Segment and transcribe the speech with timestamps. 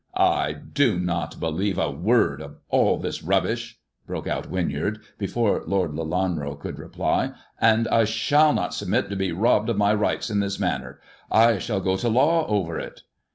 [0.41, 3.77] "I do not believe a word of all this rubbish,*'
[4.07, 7.33] broke out Winyard before Lord Lelanro could reply,"
[7.71, 10.99] and I shall not submit to be robbed of my rights in this manner.
[11.31, 13.03] I shall go to law over it."